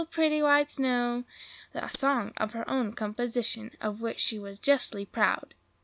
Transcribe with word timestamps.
Pretty 0.09 0.41
white 0.41 0.71
snow!" 0.71 1.25
A 1.75 1.91
song 1.91 2.33
of 2.37 2.53
her 2.53 2.67
own 2.67 2.93
composition, 2.93 3.69
of 3.79 4.01
which 4.01 4.19
she 4.19 4.39
was 4.39 4.57
justly 4.57 5.05
proud. 5.05 5.53